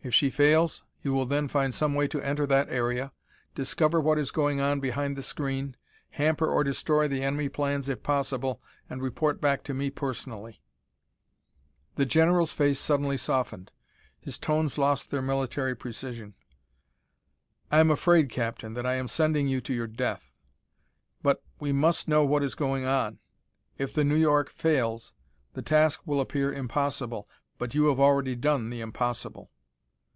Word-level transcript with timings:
If 0.00 0.14
she 0.14 0.30
fails, 0.30 0.84
you 1.02 1.12
will 1.12 1.26
then 1.26 1.48
find 1.48 1.74
some 1.74 1.94
way 1.94 2.06
to 2.08 2.20
enter 2.22 2.46
that 2.46 2.70
area, 2.70 3.12
discover 3.56 4.00
what 4.00 4.16
is 4.16 4.30
going 4.30 4.60
on 4.60 4.78
behind 4.80 5.16
the 5.16 5.22
screen, 5.22 5.76
hamper 6.10 6.46
or 6.46 6.64
destroy 6.64 7.08
the 7.08 7.22
enemy 7.22 7.50
plans 7.50 7.88
if 7.90 8.02
possible 8.02 8.62
and 8.88 9.02
report 9.02 9.40
back 9.40 9.64
to 9.64 9.74
me 9.74 9.90
personally." 9.90 10.62
The 11.96 12.06
general's 12.06 12.52
face 12.52 12.78
suddenly 12.78 13.18
softened. 13.18 13.70
His 14.20 14.38
tones 14.38 14.78
lost 14.78 15.10
their 15.10 15.20
military 15.20 15.76
precision. 15.76 16.34
"I 17.70 17.80
am 17.80 17.90
afraid, 17.90 18.30
Captain, 18.30 18.72
that 18.74 18.86
I 18.86 18.94
am 18.94 19.08
sending 19.08 19.46
you 19.48 19.60
to 19.62 19.74
your 19.74 19.88
death. 19.88 20.32
But 21.24 21.42
we 21.58 21.72
must 21.72 22.08
know 22.08 22.24
what 22.24 22.44
is 22.44 22.54
going 22.54 22.86
on. 22.86 23.18
If 23.76 23.92
the 23.92 24.04
New 24.04 24.16
York 24.16 24.48
fails, 24.48 25.12
the 25.52 25.60
task 25.62 26.06
will 26.06 26.20
appear 26.20 26.50
impossible, 26.50 27.28
but 27.58 27.74
you 27.74 27.86
have 27.86 28.00
already 28.00 28.36
done 28.36 28.70
the 28.70 28.80
impossible." 28.80 29.50